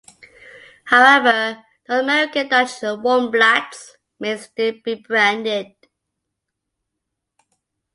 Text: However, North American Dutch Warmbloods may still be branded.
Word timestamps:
However, 0.85 1.63
North 1.87 2.01
American 2.03 2.47
Dutch 2.47 2.69
Warmbloods 2.81 3.97
may 4.19 4.35
still 4.37 4.73
be 4.83 4.95
branded. 4.95 5.75